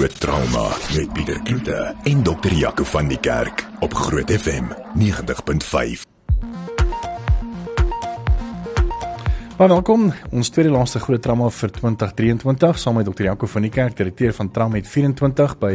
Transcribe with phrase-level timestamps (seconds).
[0.00, 6.06] Groot Trauma met Pieter Kloete en dokter Jaco van die Kerk op Groot FM 90.5.
[9.58, 10.06] Baie welkom.
[10.32, 14.32] Ons tweede laaste groot trauma vir 2023 saam met dokter Jaco van die Kerk, direkteur
[14.32, 15.74] van Trauma met 24 by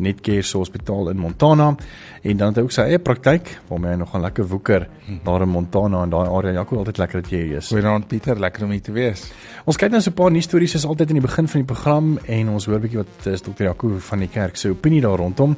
[0.00, 1.74] Netcare se hospitaal in Montana
[2.22, 4.88] en dan het hy ook sy eie praktyk waarmee hy nog 'n lekker woeker
[5.24, 6.52] daar in Montana en daai area.
[6.52, 7.68] Jaco, altyd lekker dat jy hier is.
[7.68, 9.30] Goeienaand Pieter, lekker om hier te wees.
[9.64, 11.74] Ons kyk nou so 'n paar nuus stories soos altyd in die begin van die
[11.74, 15.00] program en ons hoor 'n bietjie wat is dokter Jaco van die Kerk se opinie
[15.00, 15.56] daar rondom.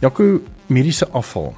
[0.00, 1.54] Jaco, mediese afval.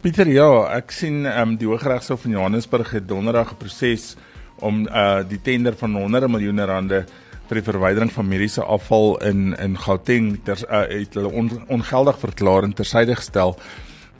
[0.00, 4.16] Pieter, ja, ek sien ehm um, die Hooggeregshof van Johannesburg het donderdag geproses
[4.60, 7.04] om uh die tender van 100 miljoen rande
[7.48, 12.18] vir die verwydering van mediese afval in in Gauteng ter uh, het hulle on, ongeldig
[12.18, 13.56] verklaar en tersyde gestel.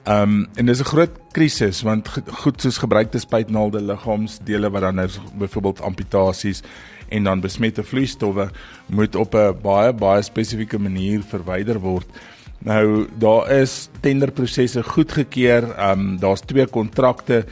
[0.05, 2.09] Um en dis 'n groot krisis want
[2.43, 6.63] goed soos gebruikte spuitnaalde, liggaamsdele wat dan nou byvoorbeeld amputasies
[7.09, 8.51] en dan besmette vloeistowwe
[8.87, 12.07] moet op 'n baie baie spesifieke manier verwyder word.
[12.59, 15.91] Nou daar is tenderprosesse goedgekeur.
[15.91, 17.45] Um daar's twee kontrakte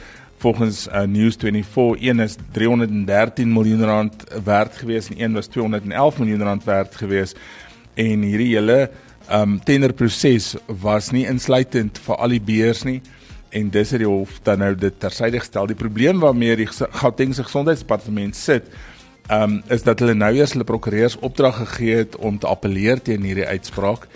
[0.43, 6.43] volgens uh, News24 een is 313 miljoen rand werd gewees en een was 211 miljoen
[6.43, 7.35] rand werd gewees.
[7.93, 8.89] En hierdie hele
[9.31, 12.99] um tenderproses was nie insluitend vir al die beers nie.
[13.55, 15.69] En dis het die hof dan nou dit tersyde gestel.
[15.71, 18.67] Die probleem waarmee die Gautengse gesondheidsdepartement sit
[19.31, 23.23] um is dat hulle nou eers hulle prokureurs opdrag gegee het om te appeleer teen
[23.23, 24.09] hierdie uitspraak.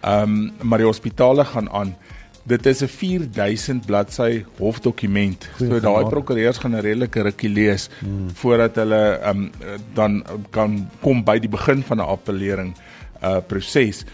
[0.00, 1.96] Um maar die hospitale gaan aan
[2.44, 5.48] Dit is 'n 4000 bladsy hofdokument.
[5.58, 8.30] So daai prokureurs gaan 'n redelike rukkie lees hmm.
[8.34, 9.50] voordat hulle um,
[9.94, 12.74] dan kan kom by die begin van 'n appellering
[13.22, 14.04] uh proses.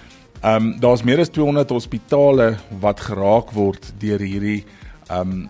[0.44, 4.64] Um daar's meer as 200 hospitale wat geraak word deur hierdie
[5.10, 5.48] um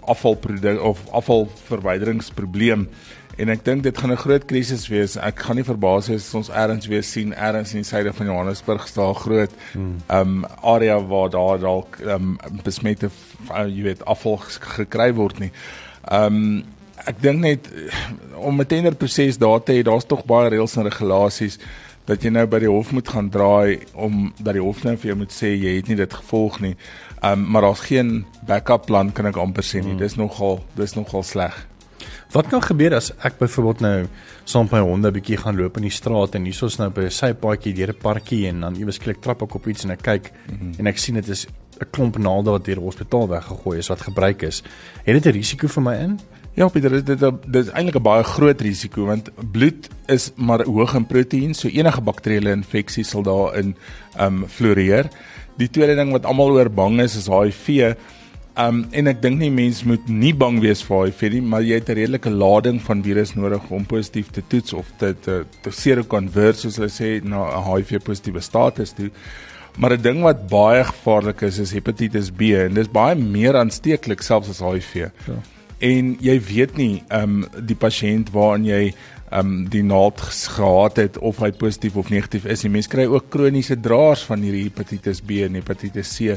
[0.00, 2.88] afvalproduk of afvalverwyderingsprobleem
[3.36, 5.16] en ek dink dit gaan 'n groot krisis wees.
[5.16, 8.26] Ek gaan nie verbaas wees as ons ergens weer sien ergens in die suide van
[8.26, 9.96] Johannesburg staan groot hmm.
[10.08, 13.10] um area waar daar dalk um besmette
[13.50, 14.36] uh, jy weet afval
[14.76, 15.50] gekry word nie.
[16.10, 16.64] Um
[17.06, 17.70] ek dink net
[18.36, 21.58] om 'n tenderproses daar te hê, daar's tog baie reëls en regulasies
[22.04, 25.08] dat jy nou by die hof moet gaan draai om dat die hof nou vir
[25.12, 26.76] jou moet sê jy het nie dit gevolg nie.
[27.22, 29.96] Um maar daar's geen backup plan kan ek amper sê nie.
[29.96, 29.98] Hmm.
[29.98, 31.71] Dis nogal dis nogal sleg.
[32.32, 33.96] Wat kan gebeur as ek byvoorbeeld nou
[34.48, 37.04] saam met my honde 'n bietjie gaan loop in die straat en hiersoos nou by
[37.04, 40.02] 'n sypaadjie deur 'n parkie en dan iewes klik trap ek op iets en ek
[40.02, 40.72] kyk mm -hmm.
[40.78, 41.46] en ek sien dit is
[41.80, 44.62] 'n klomp naalde wat deur die hospitaal weggegooi is wat gebruik is.
[45.04, 46.20] Het dit 'n risiko vir my in?
[46.54, 47.20] Ja, Pieter, dit dit,
[47.52, 51.68] dit is eintlik 'n baie groot risiko want bloed is maar hoog in proteïen, so
[51.68, 53.76] enige bakterieële infeksie sal daarin
[54.16, 55.08] ehm um, floreer.
[55.56, 57.96] Die tweede ding wat almal oor bang is is HIV.
[58.60, 61.78] Um en ek dink nie mense moet nie bang wees vir HIV nie, maar jy
[61.80, 65.70] het 'n redelike lading van virus nodig om positief te toets of te te, te
[65.70, 69.10] serokonvert soos hulle sê na 'n HIV positiewe status toe.
[69.78, 74.20] Maar 'n ding wat baie gevaarlik is is hepatitis B en dis baie meer aansteeklik
[74.20, 74.94] selfs as HIV.
[74.94, 75.10] Ja.
[75.80, 78.94] En jy weet nie um die pasiënt waarin jy
[79.32, 82.60] um die naald gehad het of hy positief of negatief is.
[82.60, 86.36] Die mense kry ook kroniese draers van hierdie hepatitis B en hepatitis C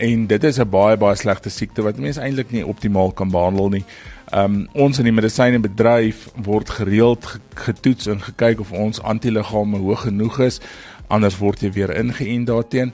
[0.00, 3.68] en dit is 'n baie baie slegte siekte wat mense eintlik nie optimaal kan behandel
[3.68, 3.84] nie.
[4.32, 10.38] Um ons in die medisynebedryf word gereeld getoets en gekyk of ons antiliggame hoog genoeg
[10.40, 10.60] is,
[11.08, 12.92] anders word jy weer ingeënt daarteen.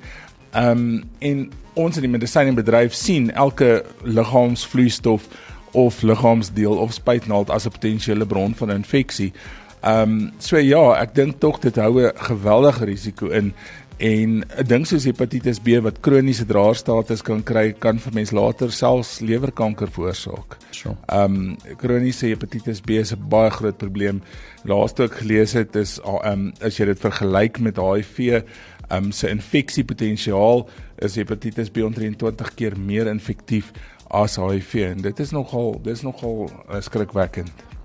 [0.54, 5.28] Um en ons in die medisynebedryf sien elke liggaamsvloeistof
[5.72, 9.32] of liggaamsdeel of spuitnaald as 'n potensiële bron van infeksie.
[9.84, 13.54] Um so ja, ek dink tog dit hou 'n geweldige risiko in
[13.96, 18.72] En 'n ding soos hepatitis B wat kroniese draerstatus kan kry, kan vir mens later
[18.72, 20.56] selfs lewerkanker veroorsaak.
[20.70, 20.96] So.
[21.06, 24.22] Ehm um, kroniese hepatitis B is 'n baie groot probleem.
[24.64, 28.44] Laaste ek gelees het is ehm um, as jy dit vergelyk met HIV, ehm
[28.90, 30.68] um, se infeksiepotensiaal
[30.98, 33.72] is hepatitis B omtrent 20 keer meer infektief
[34.10, 37.75] as HIV en dit is nogal dis nogal uh, skrikwekkend.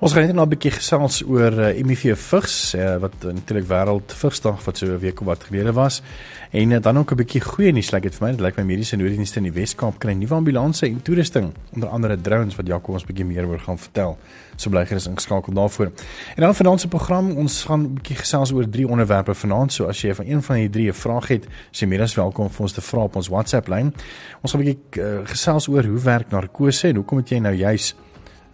[0.00, 3.66] Ons gaan net nou 'n bietjie gesels oor uh, eh, HIV vigs uh, wat natuurlik
[3.68, 6.00] wêreld vigsdag wat so 'n week of wat gelede was.
[6.52, 7.90] En uh, dan ook 'n bietjie goeie nuus.
[7.90, 10.86] Lyk dit vir my dit lyk my mediese nooddienste in die Wes-Kaap kry nuwe ambulanse
[10.86, 14.16] en toerusting onder andere drones wat Jaco ons bietjie meer oor gaan vertel.
[14.56, 15.92] So bly gerus ingeskakel daarvoor.
[16.36, 19.72] En dan vanaand se program ons gaan 'n bietjie gesels oor drie onderwerpe vanaand.
[19.72, 22.14] So as jy van een van hierdie drie 'n vraag het is jy meer as
[22.14, 23.94] welkom vir ons te vra op ons WhatsApp lyn.
[24.40, 27.54] Ons gaan 'n bietjie uh, gesels oor hoe werk narkose en hoekom het jy nou
[27.54, 27.94] juis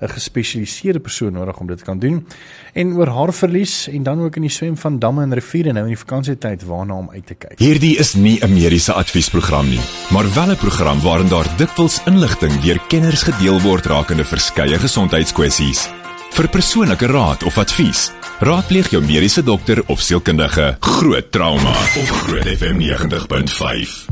[0.00, 2.26] 'n gespesialiseerde persoon nodig om dit te kan doen.
[2.72, 5.94] En oor haarverlies en dan ook in die swem van damme en riviere nou in
[5.94, 7.58] die vakansietyd waarna om uit te kyk.
[7.58, 12.60] Hierdie is nie 'n mediese adviesprogram nie, maar wel 'n program waarin daar dikwels inligting
[12.60, 15.88] deur kenners gedeel word rakende verskeie gesondheidskwessies.
[16.30, 20.76] Vir persoonlike raad of advies, Raadpleeg jou mediese dokter of sielkundige.
[20.80, 24.05] Groot trauma op Groot FM 90.5.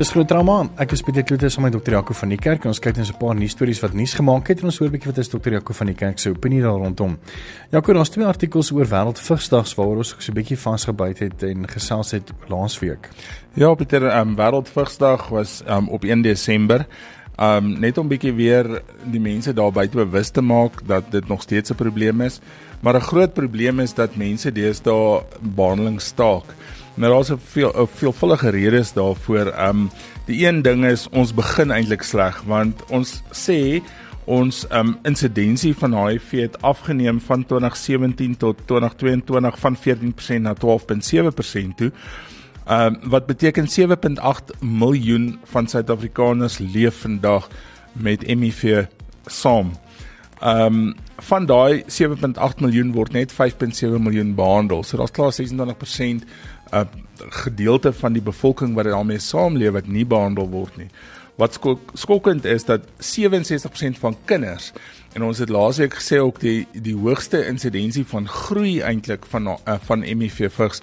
[0.00, 0.62] Dis groot trauma.
[0.80, 3.10] Ek is Pieter Kloete saam met dokter Jaco van die kerk en ons kyk net
[3.10, 5.28] 'n paar nuus stories wat nuus gemaak het en ons hoor 'n bietjie wat is
[5.28, 7.18] dokter Jaco van die kerk se opinie daar rondom.
[7.70, 12.12] Jaco, daar's twee artikels oor wêreldvigsdag waaroor ons so 'n bietjie vasgebyt het en gesels
[12.12, 13.10] het laasweek.
[13.54, 16.86] Ja, Pieter, um, wêreldvigsdag was um, op 1 Desember.
[17.38, 21.42] Um net om bietjie weer die mense daar buite bewus te maak dat dit nog
[21.42, 22.40] steeds 'n probleem is,
[22.80, 26.44] maar 'n groot probleem is dat mense deesdae behandeling staak.
[26.94, 29.54] Nou daar's 'n veel 'n veelvullige redes daarvoor.
[29.68, 29.90] Um
[30.24, 33.82] die een ding is ons begin eintlik sleg want ons sê
[34.24, 41.74] ons um insidensie van HIV het afgeneem van 2017 tot 2022 van 14% na 12.7%
[41.76, 41.92] toe.
[42.68, 47.48] Um wat beteken 7.8 miljoen van Suid-Afrikaners leef vandag
[47.92, 48.84] met HIV
[49.26, 49.72] saam.
[50.44, 54.82] Um van daai 7.8 miljoen word net 5.7 miljoen behandel.
[54.82, 56.24] So daar's klaar 26%
[56.72, 56.88] 'n
[57.28, 60.88] gedeelte van die bevolking wat daarmee saamleef wat nie behandel word nie.
[61.34, 64.72] Wat skok, skokkend is dat 67% van kinders
[65.12, 69.78] en ons het laasweek gesê ook die die hoogste insidensie van groei eintlik van uh,
[69.86, 70.82] van HIV vigs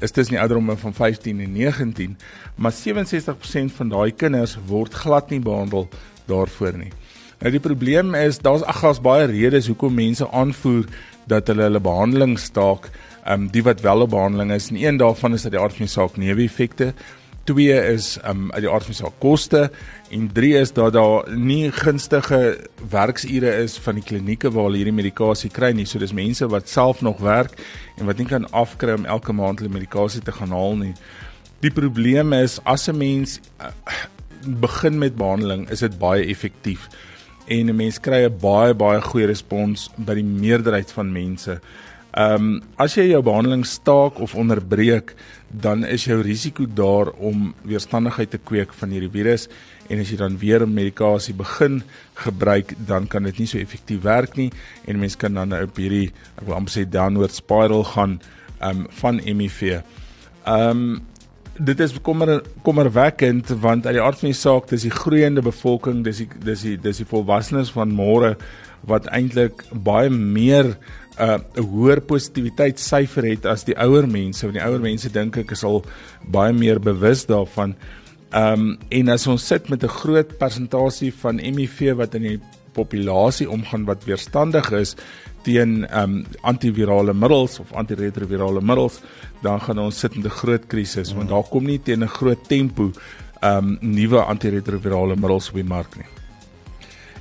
[0.00, 2.18] is tussen die ouderdomme van 15 en 19,
[2.54, 5.88] maar 67% van daai kinders word glad nie behandel
[6.26, 6.92] daarvoor nie.
[7.40, 10.84] Nou die probleem is daar's ag daar's baie redes hoekom mense aanvoer
[11.26, 12.90] dat hulle hulle behandeling staak
[13.28, 15.86] um, die wat wel op behandeling is en een daarvan is dat die aard van
[15.86, 16.92] die saak neeweffekte.
[17.46, 19.70] Twee is um, uit die aard van die saak koste
[20.10, 22.40] en drie is dat daar nie gunstige
[22.90, 25.86] werksure is van die klinieke waar hulle hierdie medikasie kry nie.
[25.86, 27.54] So dis mense wat self nog werk
[27.96, 30.94] en wat nie kan afkry om elke maand hulle medikasie te gaan haal nie.
[31.62, 33.70] Die probleem is as 'n mens uh,
[34.46, 36.88] begin met behandeling, is dit baie effektief
[37.46, 41.60] en 'n mens kry 'n baie baie goeie respons by die meerderheid van mense.
[42.16, 45.10] Ehm um, as jy jou behandeling staak of onderbreek,
[45.52, 49.44] dan is jou risiko daar om weerstandigheid te kweek van hierdie virus
[49.92, 51.82] en as jy dan weer medikasie begin
[52.16, 54.48] gebruik, dan kan dit nie so effektief werk nie
[54.88, 56.08] en mense kan dan op hierdie
[56.38, 58.16] ek wil amper sê downward spiral gaan
[58.62, 59.60] ehm um, van HIV.
[60.46, 60.88] Ehm um,
[61.56, 66.00] dit is kommer kommerwekkend want uit die aard van die saak dis die groeiende bevolking,
[66.04, 68.38] dis die dis die dis die volwassenes van môre
[68.88, 70.76] wat eintlik baie meer
[71.18, 74.44] 'n uh, hoër positiwiteitssyfer het as die ouer mense.
[74.44, 75.84] Want die ouer mense dink ek is al
[76.28, 77.74] baie meer bewus daarvan.
[78.30, 82.40] Ehm um, en as ons sit met 'n groot persentasie van HIV wat in die
[82.72, 84.94] populasie omgaan wat weerstandig is
[85.42, 89.00] teen ehm um, antivirale middels of antiretrovirale middels,
[89.42, 92.48] dan gaan ons sit met 'n groot krisis want daar kom nie teen 'n groot
[92.48, 92.90] tempo
[93.40, 96.15] ehm um, nuwe antiretrovirale middels op die mark nie.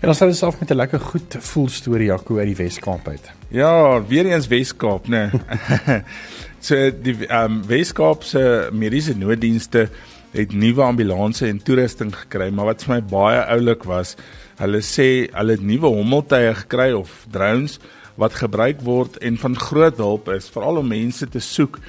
[0.01, 3.07] En ons sal dit af met 'n lekker goed voel storie Jaco uit die Weskaap
[3.07, 3.31] uit.
[3.47, 5.31] Ja, weer eens Weskaap, né?
[5.31, 6.01] Nee.
[6.67, 9.89] so die ehm um, Weskaap se mediese nooddienste
[10.31, 14.15] het nuwe ambulanse en toerusting gekry, maar wat vir my baie oulik was,
[14.59, 17.79] hulle sê hulle het nuwe hommeltuie gekry of drones
[18.15, 21.79] wat gebruik word en van groot hulp is veral om mense te soek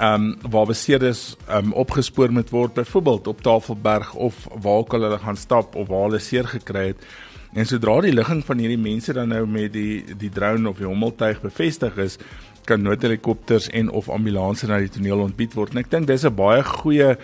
[0.00, 4.94] ehm um, waar beseerdes ehm um, opgespoor moet word byvoorbeeld op Tafelberg of waar ook
[4.94, 7.04] al hulle gaan stap of waar hulle seer gekry het.
[7.52, 10.86] En sodra die ligging van hierdie mense dan nou met die die drone of die
[10.86, 12.18] hommeltuig bevestig is,
[12.64, 15.74] kan noodhelikopters en of ambulanses na die toneel ontbied word.
[15.74, 17.16] En ek dink dis 'n baie goeie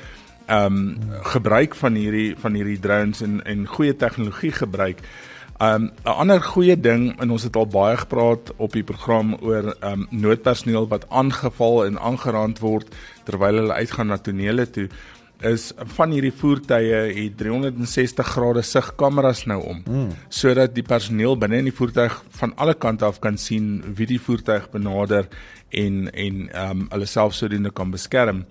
[0.46, 5.02] ehm um, gebruik van hierdie van hierdie drones en en goeie tegnologie gebruik.
[5.58, 9.76] Um 'n ander goeie ding en ons het al baie gepraat op die program oor
[9.80, 14.88] um noodpersoneel wat aangeval en aangerand word terwyl hulle uitgaan na tonele toe
[15.44, 20.08] is van hierdie voertuie het 360 grade sigkameras nou om mm.
[20.28, 24.20] sodat die personeel binne in die voertuig van alle kante af kan sien wie die
[24.20, 25.28] voertuig benader
[25.70, 28.44] en en ehm um, hulle self sodoende kan beskerm.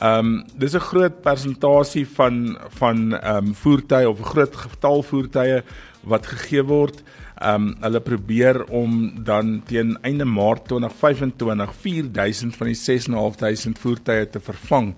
[0.00, 5.02] Ehm um, dis 'n groot persentasie van van ehm um, voertuie of 'n groot getal
[5.02, 5.62] voertuie
[6.02, 7.02] wat gegee word.
[7.42, 14.30] Ehm um, hulle probeer om dan teen einde Maart 2025 4000 van die 6500 voertuie
[14.30, 14.94] te vervang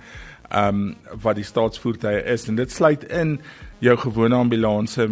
[0.54, 3.38] ehm um, wat die staatsvoertuie is en dit sluit in
[3.82, 5.06] jou gewone ambulanse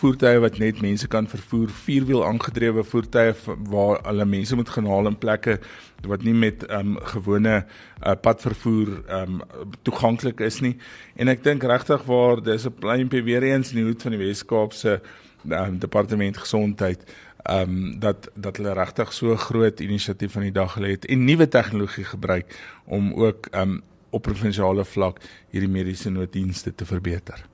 [0.00, 3.34] voertuie wat net mense kan vervoer, vierwiel aangedrewe voertuie
[3.70, 5.58] waar hulle mense moet gaan haal in plekke
[6.06, 10.74] wat nie met ehm um, gewone uh, padvervoer ehm um, toeganklik is nie.
[11.16, 14.24] En ek dink regtig waar dis 'n pleintjie weer eens in die hoed van die
[14.24, 15.00] Wes-Kaapse
[15.48, 17.04] um, departement gesondheid
[17.44, 21.24] ehm um, dat dat hulle regtig so groot inisiatief van die dag gelê het en
[21.24, 27.44] nuwe tegnologie gebruik om ook ehm um, op provinsiale vlak hierdie mediese nooddienste te verbeter.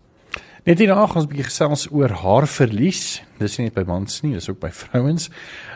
[0.65, 3.21] Net hierna gaan ons 'n bietjie gesels oor haarverlies.
[3.39, 5.29] Dis nie net by mans nie, dis ook by vrouens.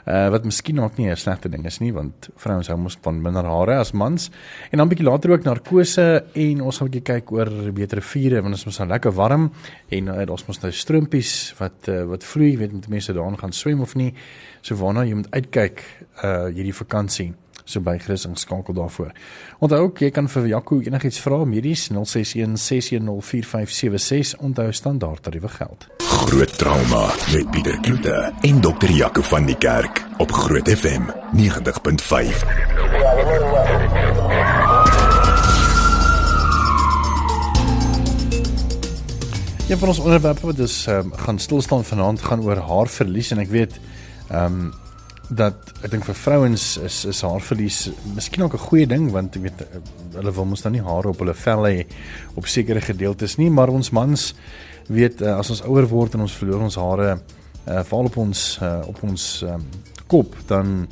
[0.06, 3.20] Uh wat miskien ook nie 'n slegte ding is nie, want vrouens hou mos van
[3.20, 4.30] minder hare as mans.
[4.72, 8.40] En dan bietjie later ook narkose en ons gaan 'n bietjie kyk oor beter vure
[8.40, 9.52] want ons mos nou lekker warm
[9.90, 13.52] en uh, ons mos nou stroompies wat uh, wat vloei, weet met mense daarin gaan
[13.52, 14.14] swem of nie.
[14.62, 15.84] So waarna jy moet uitkyk
[16.24, 17.34] uh hierdie vakansie
[17.68, 19.12] so by Chris inskakel daarvoor.
[19.58, 25.86] Onthou ook jy kan vir Jaco enigiets vra medies 061 6104576 onthou standaard tariewe geld.
[26.28, 31.02] Groot trauma met Pieter Kloete en dokter Jaco van die Kerk op Groot FM
[31.36, 32.46] 90.5.
[39.68, 43.44] Een van ons onderwerpe wat dus um, gaan stil staan vanaand gaan oor haarverlies en
[43.44, 43.80] ek weet
[44.28, 44.86] ehm um,
[45.28, 49.42] dat ek dink vir vrouens is is haarverlies miskien ook 'n goeie ding want jy
[49.42, 49.66] weet
[50.14, 51.86] hulle wil mos dan nie hare op hulle vel hê
[52.34, 54.34] op sekere gedeeltes nie maar ons mans
[54.88, 57.20] weet uh, as ons ouer word en ons verloor ons hare
[57.68, 59.64] uh, val op ons uh, op ons um,
[60.06, 60.88] kop dan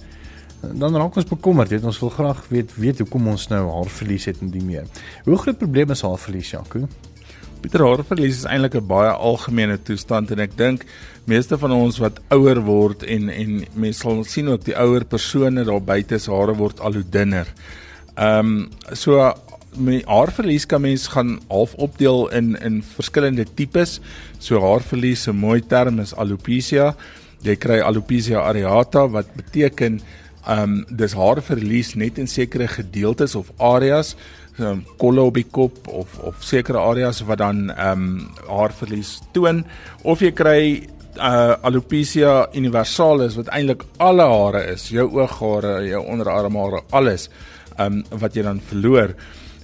[0.74, 1.70] dan raak ons bekommerd.
[1.70, 4.86] Weet ons wil graag weet weet hoekom ons nou haarverlies het en die meer.
[5.24, 6.86] Hoe groot probleem is haarverlies Jaco?
[7.60, 10.86] Pieter haarverlies is eintlik 'n baie algemene toestand en ek dink
[11.26, 15.64] meeste van ons wat ouer word en en mense sal sien ook die ouer persone
[15.66, 17.50] daar buite se hare word al hoe dunner.
[18.16, 19.20] Ehm um, so
[19.76, 24.00] my haarverlies kan mens gaan half opdeel in in verskillende tipes.
[24.38, 26.94] So haarverlies, 'n mooi term is alopecia.
[27.42, 30.00] Jy kry alopecia areata wat beteken
[30.46, 34.16] ehm um, dis haarverlies net in sekere gedeeltes of areas
[34.58, 39.64] um, kolle op die kop of of sekere areas wat dan ehm um, haarverlies toon
[40.02, 40.60] of jy kry
[41.18, 47.28] uh, alopecia universalis wat eintlik alle hare is, jou ooghare, jou onderarmhare, alles
[47.80, 49.14] um, wat jy dan verloor.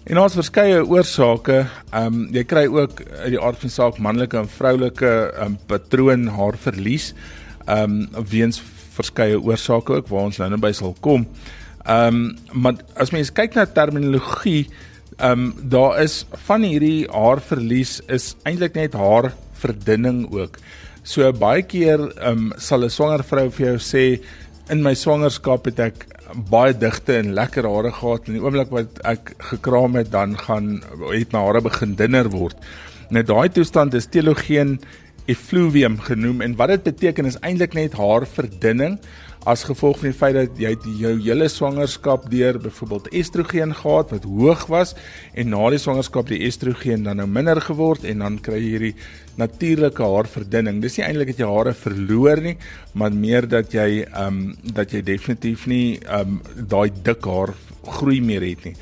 [0.03, 1.63] En daar's verskeie oorsake.
[1.93, 5.13] Ehm um, jy kry ook uit die aard van saak manlike en vroulike
[5.45, 7.13] um, patroon haarverlies.
[7.67, 8.59] Ehm um, weens
[8.97, 11.29] verskeie oorsake ook waar ons nou naby sal kom.
[11.87, 14.67] Ehm um, maar as mens kyk na terminologie,
[15.19, 19.33] ehm um, daar is van hierdie haarverlies is eintlik net haar
[19.63, 20.59] verdunning ook.
[21.03, 24.23] So baie keer um, sal 'n swanger vrou vir jou sê
[24.71, 26.07] in my swangerskap het ek
[26.51, 30.83] baie digte en lekker hare gehad en die oomblik wat ek gekraam het dan gaan
[31.11, 32.57] het my hare begin dunner word.
[33.11, 34.79] Nou daai toestand is telogeen
[35.27, 38.99] effluvium genoem en wat dit beteken is eintlik net haar verdunning
[39.49, 44.27] as gevolg van die feit dat jy jou hele swangerskap deur byvoorbeeld estrogen gehad wat
[44.29, 44.95] hoog was
[45.35, 48.95] en na die swangerskap die estrogen dan nou minder geword en dan kry jy hierdie
[49.41, 50.81] natuurlike haarverdunning.
[50.83, 52.57] Dis nie eintlik dat jy hare verloor nie,
[52.95, 57.55] maar meer dat jy ehm um, dat jy definitief nie ehm um, daai dik haar
[57.99, 58.77] groei meer het nie.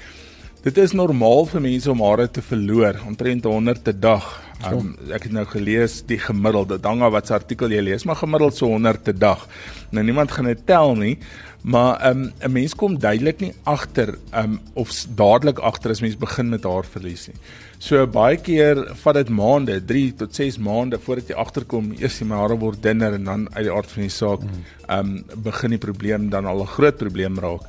[0.61, 4.50] Dit is normaal vir mense om hare te verloor omtrent 100 te dag.
[4.69, 8.59] Um, ek het nou gelees die gemiddelde danga wat se artikel jy lees, maar gemiddeld
[8.59, 9.47] so 100 te dag.
[9.95, 11.15] Nou niemand gaan dit tel nie,
[11.63, 16.49] maar um, 'n mens kom duidelik nie agter um, of dadelik agter as mens begin
[16.49, 17.37] met haar verlies nie.
[17.79, 22.29] So baie keer vat dit maande, 3 tot 6 maande voordat jy agterkom eers die
[22.29, 24.65] hare word dunner en dan uit die aard van die saak mm.
[24.89, 27.65] um begin die probleem dan al 'n groot probleem raak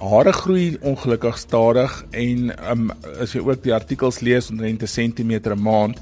[0.00, 2.90] hare groei ongelukkig stadig en um,
[3.20, 6.00] as jy ook die artikels lees omtrent 'n sentimeter 'n maand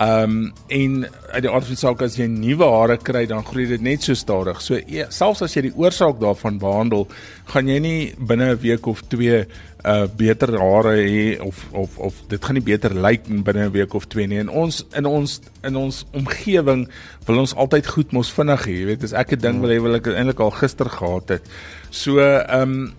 [0.00, 0.92] um en
[1.32, 4.02] uit die aard van die saak as jy nuwe hare kry dan groei dit net
[4.02, 4.60] so stadig.
[4.64, 7.06] So ja, selfs as jy die oorsaak daarvan behandel,
[7.52, 9.44] gaan jy nie binne 'n week of 2
[9.84, 13.94] uh beter hare hê of of of dit gaan nie beter lyk binne 'n week
[13.94, 14.38] of 2 nie.
[14.38, 16.88] En ons in ons in ons omgewing
[17.26, 18.66] wil ons altyd goed mos vinnig.
[18.66, 21.42] Jy weet, as ek 'n ding wil hê, wil ek eintlik al gister gehad het.
[21.90, 22.94] So um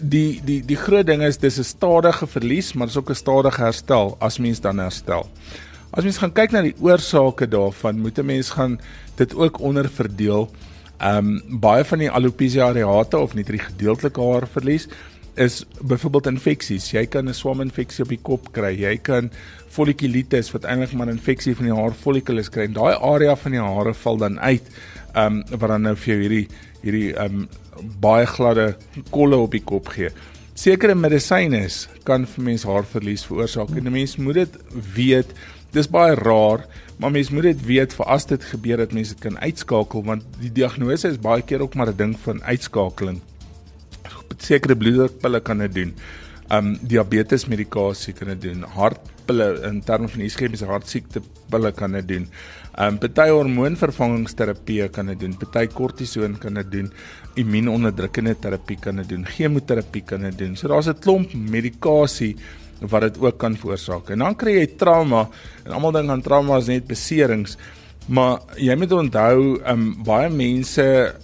[0.00, 3.62] die die die groot ding is dis 'n stadige verlies, maar dis ook 'n stadige
[3.62, 5.28] herstel as mens dan herstel.
[5.90, 8.80] As mens gaan kyk na die oorsake daarvan, moet 'n mens gaan
[9.16, 10.50] dit ook onderverdeel.
[10.98, 14.88] Ehm um, baie van die alopecia areata of net die gedeeltelike haarverlies
[15.34, 16.90] is byvoorbeeld infeksies.
[16.90, 18.74] Jy kan 'n swaminfeksie op die kop kry.
[18.80, 19.30] Jy kan
[19.68, 22.62] follikulitis wat eintlik maar 'n infeksie van die haarfollikulus kry.
[22.62, 24.62] En daai area van die hare val dan uit.
[25.14, 26.48] Ehm um, wat dan nou vir jou hierdie
[26.82, 27.48] hierdie ehm um,
[28.00, 28.74] baie gladde
[29.10, 30.10] kolle op die kop gee.
[30.54, 31.62] Sekere medisyne
[32.04, 34.54] kan vir mense haarverlies veroorsaak en 'n mens moet dit
[34.94, 35.32] weet.
[35.72, 36.66] Dis baie rar,
[36.98, 40.22] maar mens moet dit weet vir as dit gebeur dat mense dit kan uitskakel want
[40.40, 43.20] die diagnose is baie keer ook maar 'n ding van uitskakeling.
[44.38, 45.94] Sekere bloeddrukpille kan dit doen.
[46.50, 48.62] Um diabetes medikasie kan dit doen.
[48.62, 52.28] Hartpille in terme van iskemiese hartsiekte pille kan dit doen.
[52.78, 55.36] Um party hormoonvervangingsterapie kan dit doen.
[55.38, 56.92] Party kortison kan dit doen
[57.38, 60.56] immuunonderdrukkende terapie kan dit doen, chemoterapie kan dit doen.
[60.56, 62.36] So daar's 'n klomp medikasie
[62.80, 64.10] wat dit ook kan veroorsaak.
[64.10, 65.28] En dan kry jy trauma
[65.64, 67.56] en almal dink aan trauma as net beserings,
[68.08, 71.14] maar jy moet onthou um baie mense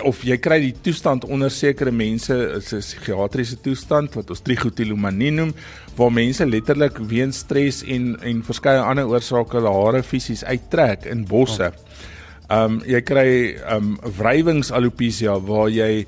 [0.00, 5.30] of jy kry die toestand onder sekere mense is 'n psigiatriese toestand wat ons trichotillomanie
[5.30, 5.52] noem
[5.96, 11.24] waar mense letterlik weens stres en en verskeie ander oorsake hulle hare fisies uittrek in
[11.24, 11.72] bosse.
[12.50, 16.06] Um jy kry um wrywingsalopecia waar jy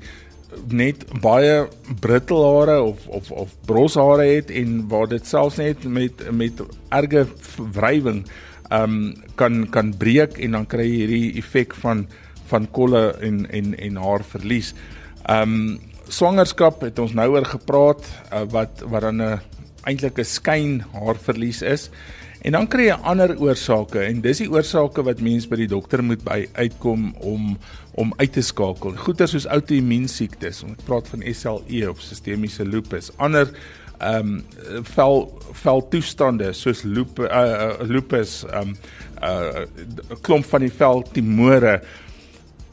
[0.71, 1.67] net baie
[2.01, 7.27] brittelhare of of of broshare het en waar dit selfs net met met erge
[7.57, 8.25] wrywing
[8.71, 12.07] um kan kan breek en dan kry jy hierdie effek van
[12.51, 14.73] van kolle en en en haar verlies.
[15.29, 19.39] Um swangerskap het ons nou oor gepraat uh, wat wat dan 'n
[19.85, 21.89] eintlik 'n skyn haarverlies is.
[22.45, 26.03] En dan kry jy ander oorsake en dis die oorsake wat mens by die dokter
[26.03, 27.57] moet by uitkom om
[27.97, 28.93] om uit te skakel.
[28.95, 33.11] Goeie soos outoimmuun siektes, ons praat van SLE of sistemiese lupus.
[33.17, 33.49] Ander
[33.99, 34.41] ehm
[34.75, 38.77] um, vel vel toestande soos loop, uh, uh, lupus ehm um,
[39.21, 39.65] 'n
[40.05, 41.81] uh, klomp van die vel tumore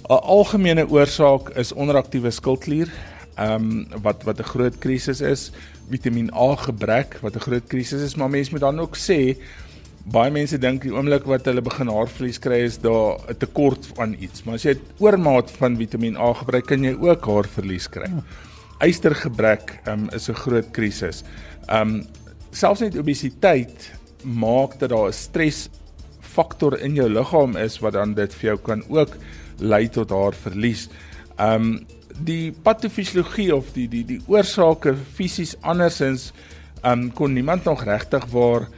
[0.09, 2.91] 'n algemene oorsaak is onderaktiewe skildklier,
[3.37, 5.53] ehm um, wat wat 'n groot krisis is,
[5.91, 9.37] Vitamiin A gebrek wat 'n groot krisis is, maar mense moet dan ook sê
[10.05, 14.17] baie mense dink die oomblik wat hulle begin haarverlies kry is daar 'n tekort aan
[14.19, 18.11] iets, maar as jy oormaat van Vitamiin A gebruik, kan jy ook haarverlies kry.
[18.81, 21.23] Ystergebrek um, is 'n groot krisis.
[21.69, 22.07] Ehm um,
[22.51, 23.93] selfs net obesiteit
[24.25, 25.69] maak dat daar 'n stres
[26.21, 29.17] faktor in jou liggaam is wat dan dit vir jou kan ook
[29.59, 30.89] lei tot haar verlies.
[31.41, 36.33] Um die patofisiologie of die die die oorsake fisies andersins
[36.85, 38.69] um kon niemand nog regtig waar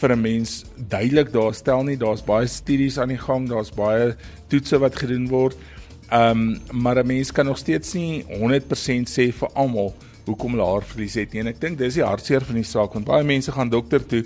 [0.00, 1.96] vir 'n mens duidelik daar stel nie.
[1.96, 4.16] Daar's baie studies aan die gang, daar's baie
[4.48, 5.56] toetse wat gedoen word.
[6.12, 9.94] Um maar 'n mens kan nog steeds nie 100% sê vir almal
[10.26, 11.40] hoekom hulle haar verlies het nie.
[11.40, 14.24] En ek dink dis die hartseer van die saak want baie mense gaan dokter toe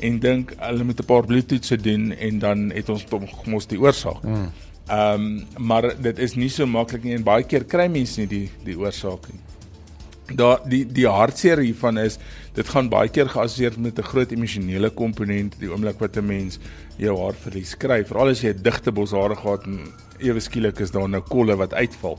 [0.00, 3.04] en dink hulle moet 'n paar bloedtoetse doen en dan het ons
[3.46, 4.22] mos die oorsaak.
[4.22, 4.50] Mm.
[4.90, 8.26] Ehm um, maar dit is nie so maklik nie en baie keer kry mense nie
[8.26, 9.38] die die oorsaak nie.
[10.36, 12.18] Daar die die hartseer hiervan is
[12.56, 16.58] dit gaan baie keer geassosieer met 'n groot emosionele komponent die oomblik wat 'n mens
[16.98, 19.78] jou haar verlies kry, veral as jy 'n digte boshare gehad en
[20.18, 22.18] ewe skielik is daar nou kolle wat uitval.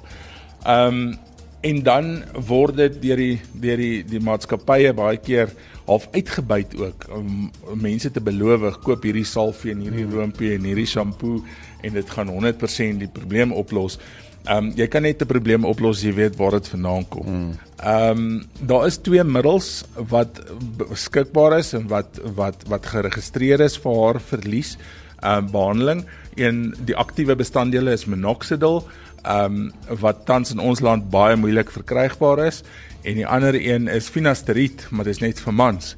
[0.65, 1.17] Ehm um,
[1.61, 2.07] en dan
[2.47, 5.51] word dit deur die deur die die maatskappye baie keer
[5.85, 10.17] half uitgebuit ook om mense te beloof koop hierdie salvie en hierdie hmm.
[10.17, 11.41] roompie en hierdie shampoo
[11.85, 13.97] en dit gaan 100% die probleem oplos.
[14.41, 17.25] Ehm um, jy kan net 'n probleem oplos jy weet waar dit vandaan kom.
[17.25, 17.51] Hmm.
[17.77, 20.41] Ehm um, daar is twee middels wat
[20.77, 24.77] beskikbaar is en wat wat wat geregistreer is vir haar verlies
[25.21, 26.05] ehm um, behandeling.
[26.35, 28.83] Een die aktiewe bestanddele is minoxidil
[29.21, 32.63] ehm um, wat tans in ons land baie moeilik verkrygbaar is
[33.01, 35.95] en die ander een is finasteride, maar dit is net vir mans.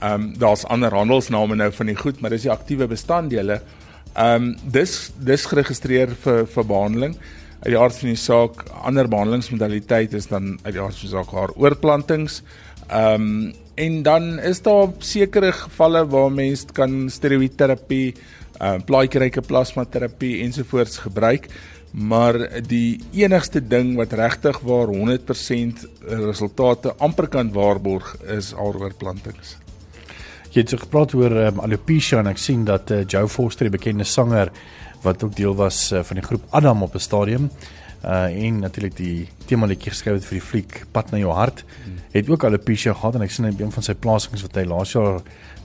[0.00, 3.60] Ehm um, daar's ander handelsname nou van die goed, maar dis die aktiewe bestanddele.
[4.14, 7.16] Ehm um, dis dis geregistreer vir vir behandeling.
[7.58, 11.14] Uit die aard van die saak, ander behandelingsmodaliteite is dan uit die aard van die
[11.16, 12.42] saak haar oorplantings.
[12.88, 18.14] Ehm um, en dan is daar sekere gevalle waar mense kan steroïdterapie,
[18.58, 21.48] ehm uh, plaatjieryke plasmaterapie ensovoorts gebruik
[21.90, 22.36] maar
[22.68, 29.56] die enigste ding wat regtig waar 100% resultate amper kan waarborg is aaroorplantings.
[30.52, 33.76] Jy het so gepraat oor um, alopecia en ek sien dat uh, Joe Foster, die
[33.76, 34.52] bekende sanger
[35.04, 37.50] wat ook deel was uh, van die groep Adam op 'n stadium
[38.04, 41.64] uh en natuurlik die tema liedjie geskryf het vir die fliek Pad na jou hart
[41.64, 41.96] hmm.
[42.12, 44.92] het ook alopecia gehad en ek sien in een van sy plasings wat hy laas
[44.94, 45.18] jaar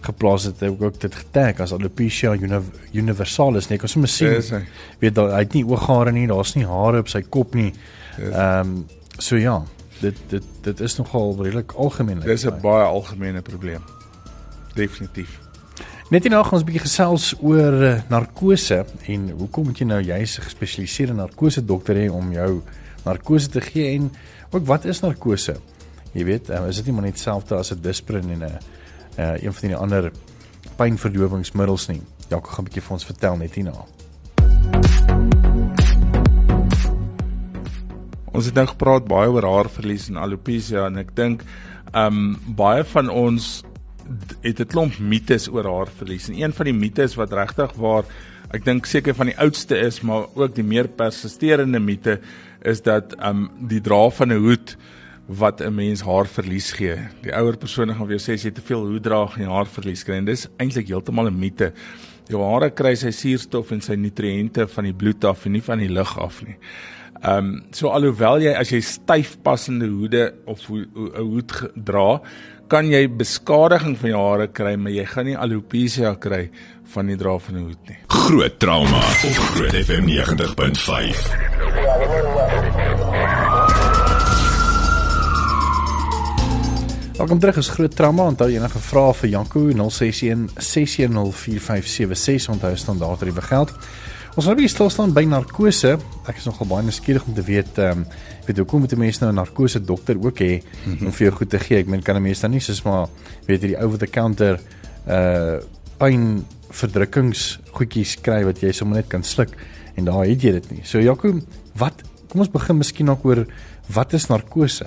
[0.04, 2.34] geplaas het, het ook dit getag as alopecia
[2.92, 4.32] universalis net ons moet sien.
[4.32, 4.52] Yes,
[5.00, 7.74] weet daar hy het nie ooghare nie daar's nie hare op sy kop nie.
[8.18, 8.36] Ehm yes.
[8.36, 8.86] um,
[9.18, 9.64] so ja
[10.02, 13.82] dit dit dit is nogal redelik algemeen dit is 'n baie algemene probleem.
[14.74, 15.40] Definitief.
[16.10, 20.02] Net nou gaan ons 'n bietjie gesels oor uh, narkose en hoekom moet jy nou
[20.02, 22.62] juis 'n gespesialiseerde narkose dokter hê om jou
[23.06, 24.12] narkose te gee en
[24.52, 25.56] ook wat is narkose?
[26.14, 28.60] Jy weet um, is dit nie maar net dieselfde as 'n disprin en 'n
[29.18, 30.12] uh, een van die ander
[30.76, 32.02] pynverdowingsmiddels nie.
[32.30, 33.86] Jaco gaan 'n bietjie vir ons vertel net hierna.
[38.34, 41.44] Ons het nou gepraat baie oor haarverlies en alopecia en ek dink
[41.94, 43.64] um baie van ons
[44.42, 48.04] het 'n klomp mites oor haarverlies en een van die mites wat regtig waar
[48.54, 52.20] ek dink seker van die oudste is maar ook die meer persisterende mite
[52.62, 54.78] is dat um die dra van 'n hoed
[55.28, 56.98] wat 'n mens haar verlies gee.
[57.22, 59.50] Die ouer persone gaan vir jou sê as jy te veel hoed dra, gaan jy
[59.50, 61.74] haar verlies kry en dis eintlik heeltemal 'n mite.
[62.28, 65.80] Jou hare kry sy suurstof en sy nutriënte van die bloed af en nie van
[65.80, 66.56] die lug af nie.
[67.24, 72.22] Ehm um, so alhoewel jy as jy styf passende hoede of 'n hoed dra,
[72.68, 76.50] kan jy beskadiging van jou hare kry, maar jy gaan nie alopecia kry
[76.94, 77.98] van die dra van 'n hoed nie.
[78.08, 79.04] Groot trauma op
[79.56, 82.53] Groot FM 90.5.
[87.14, 88.24] Welkom terug is groot trauma.
[88.26, 93.74] Onthou enige vrae vir Janko 061 6104576 onthou standaard tariewe geld.
[94.34, 95.92] Ons wil weer stil staan by narkose.
[96.26, 98.08] Ek is nogal baie nuuskierig om te weet ehm um,
[98.48, 101.06] weet hoekom moet 'n mens nou 'n narkose dokter ook hê mm -hmm.
[101.06, 101.78] om vir jou goed te gee?
[101.78, 103.08] Ek meen kan 'n mens dan nie soos maar
[103.46, 104.60] weet jy die over the counter
[105.08, 105.60] uh
[105.98, 109.50] pyn verdrukkings goedjies kry wat jy sommer net kan sluk
[109.96, 110.82] en daar het jy dit nie.
[110.84, 111.40] So Jaco,
[111.76, 111.94] wat
[112.30, 113.46] kom ons begin miskien ook oor
[113.88, 114.86] wat is narkose?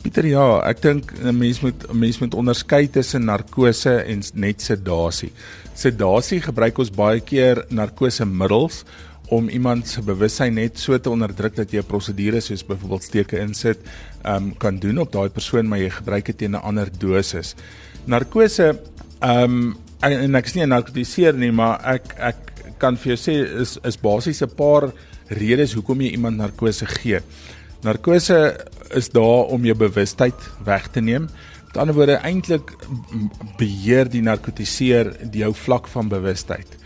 [0.00, 4.62] Pieter ja, ek dink 'n mens moet 'n mens moet onderskei tussen narkose en net
[4.62, 5.30] sedasie.
[5.74, 8.84] Sedasie gebruik ons baie keer narkose middels
[9.28, 13.38] om iemand se bewussyn net so te onderdruk dat jy 'n prosedure soos byvoorbeeld steke
[13.38, 13.78] insit,
[14.24, 17.54] ehm um, kan doen op daai persoon maar jy gebruik dit teen 'n ander dosis.
[18.06, 18.80] Narkose
[19.20, 22.36] ehm um, en, en ek is nie 'n narkotiseer nie, maar ek ek
[22.78, 24.92] kan vir jou sê is is basies 'n paar
[25.28, 27.20] redes hoekom jy iemand narkose gee.
[27.80, 31.28] Narkose is daar om jou bewustheid weg te neem.
[31.70, 32.74] Met ander woorde, eintlik
[33.56, 36.76] beheer die narkotiseer jou vlak van bewustheid.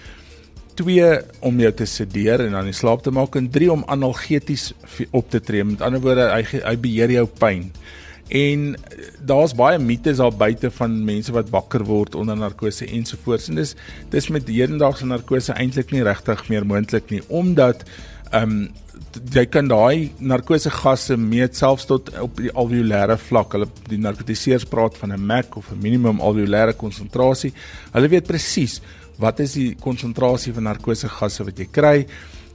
[0.78, 1.09] 2
[1.46, 4.72] om jou te sedeer en dan in slaap te maak en 3 om analgeties
[5.11, 5.64] op te tree.
[5.64, 7.68] Met ander woorde, hy hy beheer jou pyn.
[8.28, 8.70] En
[9.20, 13.50] daar's baie mites daar buite van mense wat wakker word onder narkose ensovoorts.
[13.50, 13.74] En dis
[14.14, 17.85] dis met hedendaagse narkose eintlik nie regtig meer moontlik nie omdat
[18.30, 18.64] ehm um,
[19.35, 23.54] jy kan daai narkose gasse meet selfs tot op die alveolêre vlak.
[23.57, 27.52] Hulle die narkotiseers praat van 'n MAC of 'n minimum alveolêre konsentrasie.
[27.92, 28.80] Hulle weet presies
[29.18, 32.07] wat is die konsentrasie van narkose gasse wat jy kry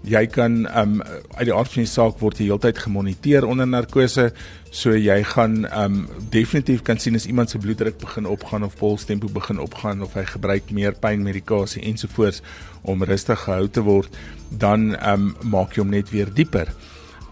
[0.07, 1.01] jy kan um
[1.35, 4.29] uit die aard van die saak word jy heeltyd gemoniteer onder narkose
[4.71, 9.27] so jy gaan um definitief kan sien as iemand se bloeddruk begin opgaan of polstempo
[9.33, 12.41] begin opgaan of hy gebruik meer pynmedikasie ensovoorts
[12.83, 14.15] om rustig gehou te word
[14.49, 16.71] dan um maak jy hom net weer dieper.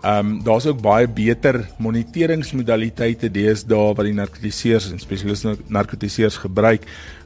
[0.07, 6.85] Um daar's ook baie beter moniteringsmodaliteite deesdae wat die narkotiseers en spesialiste narkotiseers gebruik.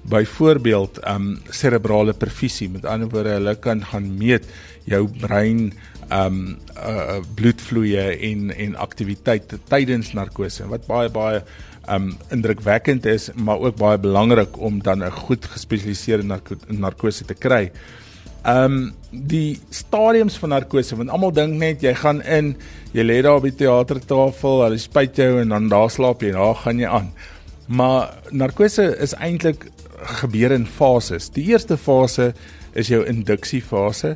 [0.10, 2.70] Byvoorbeeld um cerebrale perfusie.
[2.74, 4.48] Met ander woorde, hulle kan gaan meet
[4.90, 5.68] jou brein
[6.12, 6.40] um
[6.76, 11.44] uh, bloedvloeie en en aktiwiteit tydens narkose wat baie baie
[11.92, 17.34] um indrukwekkend is maar ook baie belangrik om dan 'n goed gespesialiseerde narko narkose te
[17.34, 17.72] kry.
[18.48, 22.54] Um die stadiums van narkose want almal dink net jy gaan in,
[22.96, 26.56] jy lê daar op die teatertafel, hulle spuit jou en dan daar slaap jy, daar
[26.64, 27.12] gaan jy aan.
[27.68, 29.68] Maar narkose is eintlik
[30.22, 31.30] gebeur in fases.
[31.30, 32.32] Die eerste fase
[32.74, 34.16] is jou induksiefase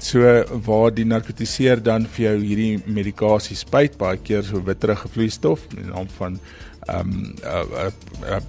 [0.00, 0.24] so
[0.64, 5.90] waar die narkotiseer dan vir jou hierdie medikasie spuit baie keer so witterige vloeistof in
[5.92, 6.38] naam van
[6.88, 7.90] ehm um, uh, uh,
[8.24, 8.40] uh,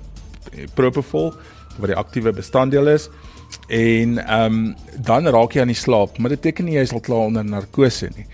[0.75, 1.33] propofol
[1.77, 3.09] wat die aktiewe bestanddeel is
[3.67, 7.03] en ehm um, dan raak jy aan die slaap maar dit beteken nie jy sal
[7.03, 8.27] klaar onder narkose nie.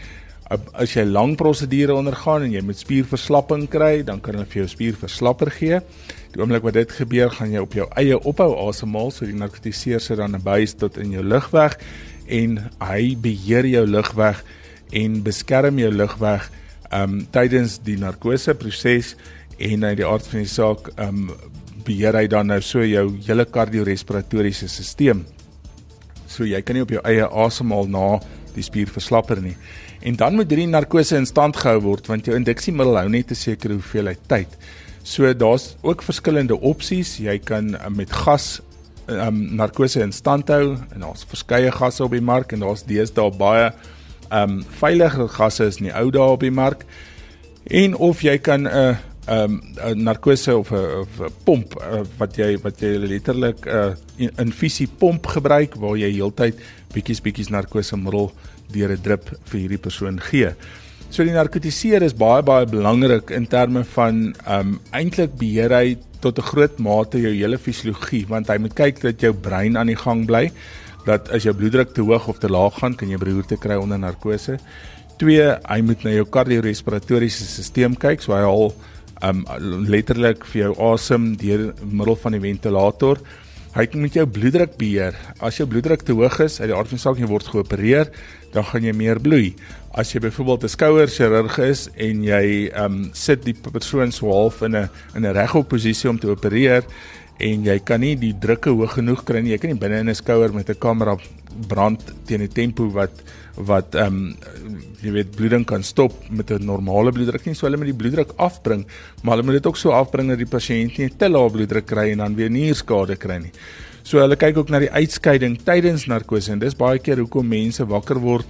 [0.48, 4.70] As jy lang prosedure ondergaan en jy moet spierverslapping kry dan kan hulle vir jou
[4.72, 5.82] spierverslapper gee.
[6.34, 10.04] Die oomblik wat dit gebeur gaan jy op jou eie ophou asemhaal so die narkotiseer
[10.04, 11.78] sit dan naby tot in jou lugweg
[12.28, 14.44] en hy beheer jou lugweg
[14.96, 16.48] en beskerm jou lugweg
[16.96, 19.16] um tydens die narkose proses
[19.58, 21.32] en uit die aard van die saak um
[21.88, 25.24] beheer hy dan nou so jou hele kardiorespiratoriese stelsel.
[26.28, 28.08] So jy kan nie op jou eie asemhaal na
[28.56, 29.56] die spier verslapper nie.
[30.06, 33.36] En dan moet hierdie narkose in stand gehou word want jou induksiemiddel hou net 'n
[33.36, 34.48] sekere hoeveelheid tyd.
[35.04, 37.18] So daar's ook verskillende opsies.
[37.18, 38.62] Jy kan uh, met gas
[39.08, 43.32] um narkose in stand hou en daar's verskeie gasse op die mark en daar's deesdae
[43.32, 43.72] baie
[44.32, 46.84] um veilige gasse is in die ou dae op die mark.
[47.72, 48.96] En of jy kan 'n uh,
[49.28, 54.88] um 'n narkose of 'n pomp uh, wat jy wat jy letterlik 'n uh, infusie
[54.88, 56.56] pomp gebruik waar jy heeltyd
[56.94, 58.32] bietjies bietjies narkose middel
[58.72, 60.52] deur 'n drip vir hierdie persoon gee.
[61.10, 66.40] So die narkotiseer is baie baie belangrik in terme van um eintlik beheer hy tot
[66.40, 69.96] 'n groot mate jou hele fisiologie want hy moet kyk dat jou brein aan die
[69.96, 70.52] gang bly
[71.06, 74.00] dat as jou bloeddruk te hoog of te laag gaan kan jy beroerte kry onder
[74.00, 74.58] narkose.
[75.18, 78.74] 2 hy moet na jou kardiorespiratoriese stelsel kyk so hy al
[79.22, 79.44] um
[79.88, 83.22] letterlik vir jou asem deur middel van die ventilator.
[83.78, 85.18] Hy moet jou bloeddruk beheer.
[85.44, 88.10] As jou bloeddruk te hoog is, uit die aard van saak jy word geopereer,
[88.54, 89.54] dan gaan jy meer bloei.
[89.94, 94.76] As jy byvoorbeeld 'n skouerchirurg is en jy um sit die persoon so half in
[94.76, 96.84] 'n in 'n regop posisie om te opereer
[97.40, 99.54] en jy kan nie die drukke hoog genoeg kry nie.
[99.54, 101.18] Jy kan nie binne in 'n skouer met 'n kamera
[101.68, 103.12] brand teen 'n tempo wat
[103.56, 104.36] wat ehm um,
[105.02, 107.54] jy weet bloeding kan stop met 'n normale bloeddruk nie.
[107.54, 108.86] So hulle moet die bloeddruk afbring,
[109.24, 112.12] maar hulle moet dit ook so afbring dat die pasiënt nie te lae bloeddruk kry
[112.12, 113.52] en dan weer nierskade kry nie.
[114.04, 117.86] So hulle kyk ook na die uitskeiding tydens narkose en dis baie keer hoekom mense
[117.86, 118.46] wakker word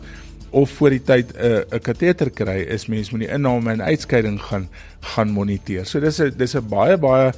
[0.51, 3.81] of voor die tyd 'n uh, 'n kateter kry is mense moet die inname en
[3.81, 4.69] uitskeiding gaan
[5.01, 5.85] gaan moniteer.
[5.85, 7.31] So dis 'n dis 'n baie baie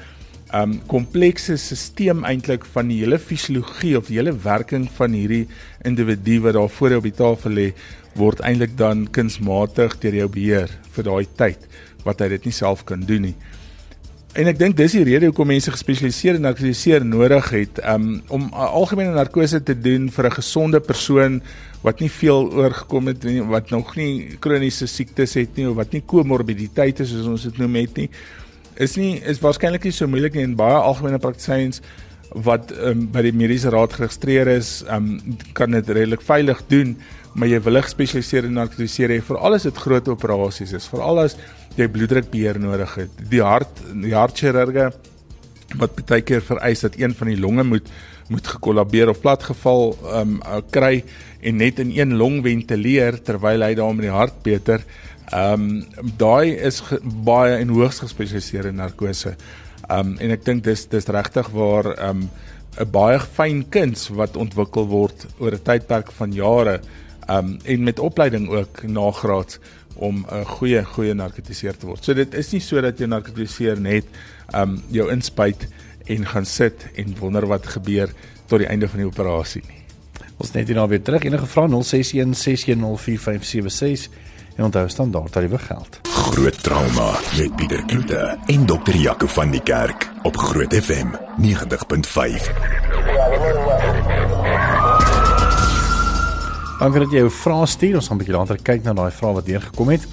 [0.53, 5.45] um komplekse stelsel eintlik van die hele fisiologie of die hele werking van hierdie
[5.85, 7.67] individu wat daar voor op die tafel lê
[8.17, 11.69] word eintlik dan kunsmatig deur jou beheer vir daai tyd
[12.05, 13.35] wat hy dit nie self kan doen nie.
[14.37, 19.15] En ek dink dis die rede hoekom mense gespesialiseerde narkotiseer nodig het um, om algemene
[19.15, 21.41] narkose te doen vir 'n gesonde persoon
[21.81, 25.93] wat nie veel oorgekom het nie, wat nog nie kroniese siektes het nie of wat
[25.93, 28.09] nie komorbiditeite soos ons dit noem het nie
[28.79, 31.81] is nie is waarskynlik nie so moeilik nie en baie algemene praktisyns
[32.45, 35.17] wat um, by die mediese raad geregistreer is, um,
[35.57, 36.93] kan dit redelik veilig doen,
[37.33, 41.37] maar jy wil 'n gespesialiseerde narkotiseer vir alles dit groot operasies is, vir alles
[41.75, 43.09] jy bloeddrukbeheer nodig het.
[43.29, 44.91] Die hart, die hartchirurge
[45.77, 47.89] wat baie keer vereis dat een van die longe moet
[48.29, 50.39] moet gekollabeer of platgeval um
[50.71, 51.03] kry
[51.41, 54.83] en net in een long ventileer terwyl hy daar met die hart beter
[55.29, 56.79] Ehm um, daai is
[57.25, 59.35] baie en hoogs gespesialiseerde narkose.
[59.87, 62.29] Ehm um, en ek dink dis dis regtig waar ehm um,
[62.79, 66.79] 'n baie fyn kuns wat ontwikkel word oor 'n tydperk van jare
[67.27, 69.59] ehm um, en met opleiding ook nagraads
[69.95, 72.03] om 'n goeie goeie narkotiseer te word.
[72.03, 74.05] So dit is nie so dat jy narkotiseer net
[74.53, 75.67] ehm um, jou inspuit
[76.09, 78.11] en gaan sit en wonder wat gebeur
[78.49, 79.77] tot die einde van die operasie nie.
[80.39, 81.23] Ons net hier nou weer terug.
[81.27, 84.09] Enige vrae 061 6104576
[84.55, 85.99] en onthou standaard tariewe geld.
[86.03, 92.49] Groot trauma met Pieter Kloete en dokter Jaco van die Kerk op Groot FM 90.5.
[96.79, 97.95] Dankie dat jy jou vrae stuur.
[97.99, 100.07] Ons gaan 'n bietjie later kyk na daai vrae wat deur gekom het.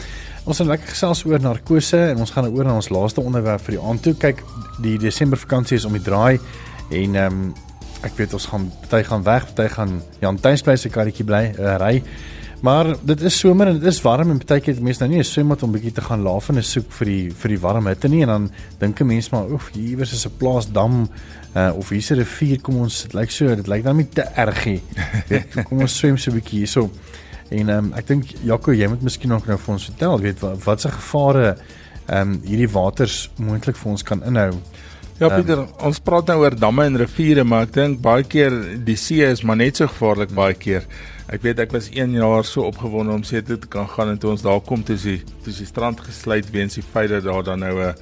[0.46, 3.74] Ons gaan lekker gesels oor narkose en ons gaan oor na ons laaste onderwerp vir
[3.74, 4.44] die aand toe kyk.
[4.78, 6.38] Die Desember vakansie is om die draai
[6.94, 7.54] en ehm um,
[8.06, 11.72] ek weet ons gaan party gaan weg, party gaan Jan Tuisbly se karretjie bly uh,
[11.82, 11.96] ry.
[12.62, 15.26] Maar dit is somer en dit is warm en baie keer mense nou nie 'n
[15.26, 18.22] swembad om bietjie te gaan laaf en soek vir die vir die warm hitte nie
[18.22, 21.08] en dan dink 'n mens maar oef hier iewers is 'n plaas dam
[21.56, 24.22] uh, of hier's 'n rivier kom ons dit lyk so dit lyk dan nie te
[24.22, 24.82] erg nie.
[25.68, 26.90] Kom ons swem so 'n bietjie hierso.
[27.54, 30.62] En um, ek dink Jaco jy moet miskien nog nou vir ons vertel weet wat
[30.64, 31.56] wat se gevare
[32.06, 34.52] ehm um, hierdie waters moontlik vir ons kan inhou.
[35.18, 38.52] Ja Pieter, um, ons praat nou oor damme en riviere, maar ek dink baie keer
[38.84, 40.84] die see is maar net so gevaarlik baie keer.
[41.32, 44.20] Ek weet ek was 1 jaar so opgewonde om see toe te kan gaan en
[44.22, 47.42] toe ons daar kom toe sie toe die strand gesluit weens die feit dat daar
[47.46, 47.94] dan nou 'n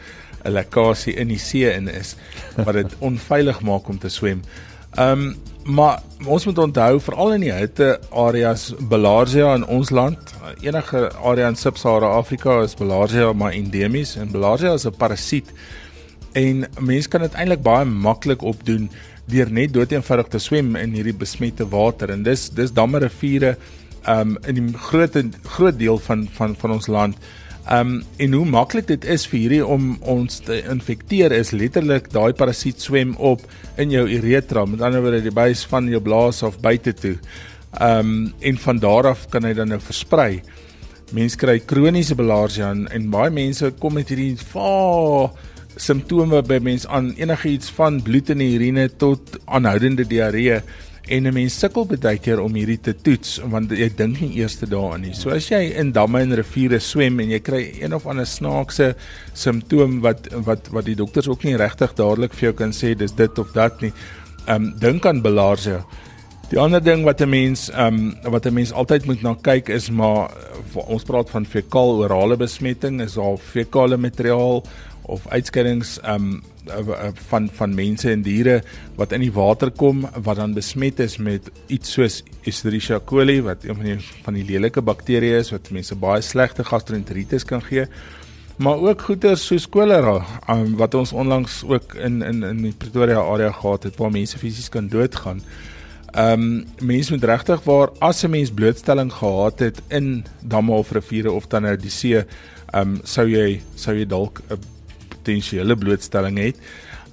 [0.45, 2.17] 'n lekkasie in die see in is
[2.57, 4.43] wat dit onveilig maak om te swem.
[4.97, 10.35] Ehm um, maar ons moet onthou veral in die hitte areas Belarsia in ons land,
[10.61, 15.53] enige area in Sub-Sahara Afrika is Belarsia maar endemies en Belarsia is 'n parasiet
[16.33, 18.91] en mense kan dit eintlik baie maklik opdoen
[19.27, 23.57] deur net doeteenvoudig te swem in hierdie besmette water en dis dis damme riviere
[24.09, 25.17] um in die groot
[25.57, 27.17] groot deel van van van ons land.
[27.73, 32.35] Um en hoe maklik dit is vir hierdie om ons te infekteer is letterlik daai
[32.37, 33.41] parasiet swem op
[33.81, 37.17] in jou uretra, met ander woorde die buis van jou blaas of buite toe.
[37.81, 40.43] Um en van daar af kan hy dan nou versprei.
[41.17, 44.37] Mense kry kroniese belarsia en, en baie mense kom met hierdie
[45.77, 50.61] simptome by mense aan enigiets van bloed in die urine tot aanhoudende diarree
[51.09, 54.59] en 'n mens sukkel baie keer om hierdie te toets want jy dink nie eers
[54.59, 55.15] daaraan nie.
[55.15, 58.95] So as jy in damme en riviere swem en jy kry een of ander snaakse
[59.35, 63.13] simptoom wat wat wat die dokters ook nie regtig dadelik vir jou kan sê dis
[63.13, 63.93] dit of dat nie.
[64.47, 65.85] Ehm um, dink aan belarsia.
[66.51, 69.69] Die ander ding wat 'n mens ehm um, wat 'n mens altyd moet na kyk
[69.69, 70.31] is maar
[70.75, 74.63] ons praat van fekaal orale besmetting is al fekale materiaal
[75.07, 76.43] of uitskeidings um
[77.29, 78.63] van van mense en diere
[78.97, 83.65] wat in die water kom wat dan besmet is met iets soos Escherichia coli wat
[83.65, 87.87] een van die van die lelike bakterieë is wat mense baie slegte gastroenteritis kan gee.
[88.57, 93.21] Maar ook goeie soos cholera um, wat ons onlangs ook in in in die Pretoria
[93.21, 95.43] area gehad het waar mense fisies kan doodgaan.
[96.15, 100.93] Ehm um, mense moet regtig waar as 'n mens blootstelling gehad het in damme of
[100.93, 102.25] riviere of dan nou die see, ehm
[102.81, 104.74] um, sou jy sou jy dalk 'n
[105.25, 106.61] potensiële blootstelling het.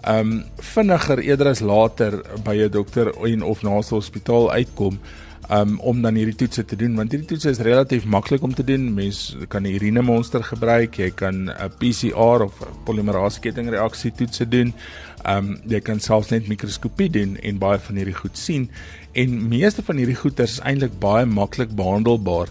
[0.08, 5.00] Um vinniger eerder as later by 'n dokter en of na 'n hospitaal uitkom.
[5.50, 8.64] um om dan hierdie toetse te doen want hierdie toetse is relatief maklik om te
[8.64, 8.94] doen.
[8.94, 12.54] Mens kan die urine monster gebruik, jy kan 'n PCR of
[12.86, 14.74] polimerase kettingreaksie toetse doen.
[15.26, 18.70] Um jy kan selfs net mikroskopie doen en baie van hierdie goed sien
[19.14, 22.48] en meeste van hierdie goeters is eintlik baie maklik behandelbaar.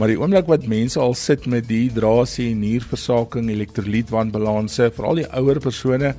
[0.00, 6.14] Maar die oomblik wat mense al sit met dehydrasie, nierversaking, elektrolytwanbalanse, veral die ouer persone,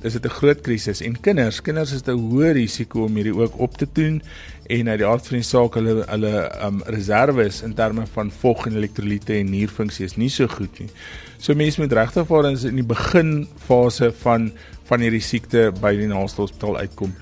[0.00, 3.58] is dit 'n groot krisis en kinders, kinders is 'n hoë risiko om hierdie ook
[3.58, 4.22] op te doen
[4.68, 8.66] en uit die aard van die saak hulle hulle um reserves in terme van vog
[8.66, 10.88] en elektrolyte en nierfunksie is nie so goed nie.
[11.38, 14.52] So mense moet regtig voor in die beginfase van
[14.84, 17.12] van hierdie siekte by die naaste hospitaal uitkom.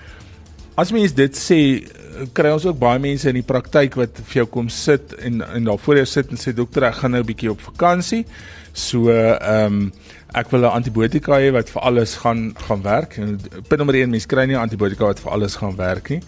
[0.76, 1.86] As mens dit sê,
[2.32, 5.64] kry ons ook baie mense in die praktyk wat vir jou kom sit en en
[5.64, 8.24] daar voor jou sit en sê dokter, ek gaan nou 'n bietjie op vakansie.
[8.72, 9.92] So ehm um,
[10.34, 13.16] ek wil 'n antibiotika hê wat vir alles gaan gaan werk.
[13.18, 16.22] En punt nommer 1, mens kry nie 'n antibiotika wat vir alles gaan werk nie.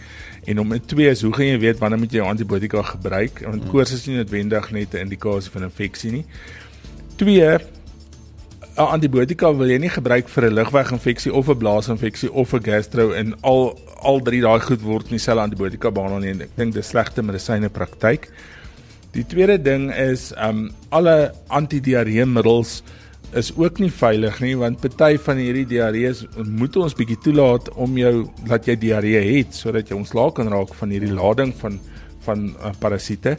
[0.46, 3.40] En nommer 2 is hoe gaan jy weet wanneer moet jy jou antibiotika gebruik?
[3.44, 6.24] Want koors is nie noodwendig net 'n indikasie van infeksie nie.
[7.16, 7.58] 2
[8.76, 13.12] 'n antibiotika wil jy nie gebruik vir 'n lugweginfeksie of 'n blaasinfeksie of 'n gastro
[13.12, 16.46] en al al drie daai goed word nie selfe antibiotika behandel nie.
[16.46, 18.30] Ek dink dis slegte medisyne praktyk.
[19.16, 22.82] Die tweede ding is um alle antidiarreemiddels
[23.36, 27.96] is ook nie veilig nie want party van hierdie diarrees moet ons bietjie toelaat om
[27.98, 28.12] jou
[28.46, 31.80] laat jy diarree het sodat jy ontslae kan raak van hierdie lading van
[32.26, 33.36] van uh, parasiete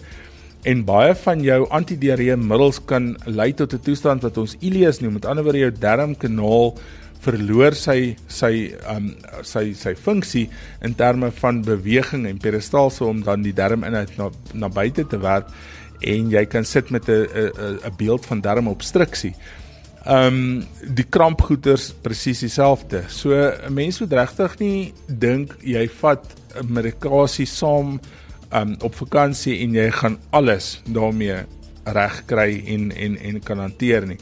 [0.67, 5.25] en baie van jou antidiarreemiddels kan lei tot 'n toestand wat ons ileus noem met
[5.25, 6.73] ander woorde jou darmkanaal
[7.23, 8.51] verloor sy sy
[8.91, 9.11] um
[9.47, 10.47] sy sy funksie
[10.85, 15.49] in terme van beweging en peristalse om dan die darminhoud na na buite te werk
[16.05, 17.25] en jy kan sit met 'n
[17.85, 19.33] 'n beeld van darmobstruksie.
[20.05, 20.63] Um
[20.95, 23.03] die krampgoeters presies dieselfde.
[23.09, 26.23] So 'n mens moet regtig nie dink jy vat
[26.63, 27.99] medikasie saam
[28.51, 31.45] um op vakansie en jy gaan alles daarmee
[31.95, 34.17] reg kry en en en kan hanteer nie.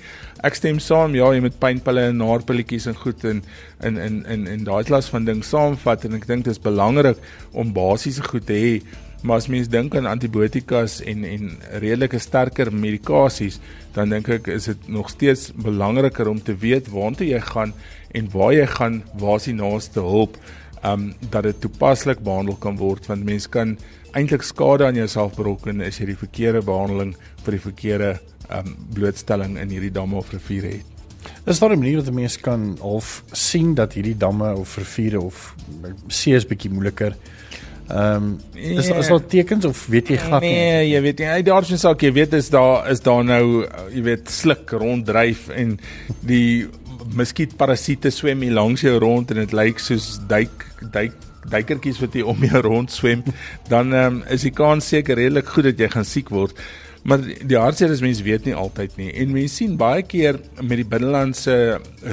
[0.45, 3.41] Ek stem saam, ja, jy moet pynpille en naarpilletjies en goed in
[3.84, 7.21] in in in in daai klas van ding saamvat en ek dink dit is belangrik
[7.54, 8.75] om basiese goed te hê.
[9.25, 13.58] Maar as mens dink aan antibiotikas en en redelike sterker medikasies,
[13.95, 17.73] dan dink ek is dit nog steeds belangriker om te weet waartoe jy gaan
[18.15, 20.38] en waar jy gaan, waar is die naaste hulp,
[20.86, 23.78] um dat dit toepaslik behandel kan word want mens kan
[24.15, 28.12] eintlik skade aan jouself berokken as jy die verkeerde behandeling vir die verkeerde
[28.49, 30.91] um, blootstelling in hierdie damme of riviere het.
[31.45, 35.56] Is daar 'n manier wat mense kan half sien dat hierdie damme of riviere of
[36.08, 37.15] see is bietjie moeiliker?
[37.89, 40.49] Ehm um, is is daar tekens of weet jy glad nie?
[40.49, 41.43] Nee, jy weet nie.
[41.43, 45.80] Daar is ook jy weet is daar is daar nou jy weet sluk ronddryf en
[46.19, 46.67] die
[47.13, 51.13] muskietparasiete swem hier langs jou rond en dit lyk soos duik duik
[51.51, 53.23] duikertjies wat hier om jou rond swem,
[53.69, 56.58] dan um, is die kans seker redelik goed dat jy gaan siek word.
[57.06, 59.12] Maar die hartseer is mense weet nie altyd nie.
[59.13, 61.56] En mense sien baie keer met die binnelandse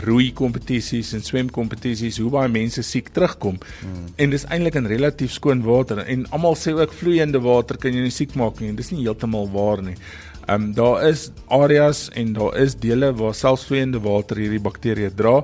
[0.04, 3.56] roei kompetisies en swem kompetisies hoe baie mense siek terugkom.
[3.80, 4.10] Hmm.
[4.20, 8.04] En dis eintlik in relatief skoon water en almal sê ook vloeiende water kan jou
[8.04, 8.74] nie siek maak nie.
[8.76, 9.96] Dis nie heeltemal waar nie.
[10.42, 15.14] Ehm um, daar is areas en daar is dele waar selfs vloeiende water hierdie bakterieë
[15.16, 15.38] dra.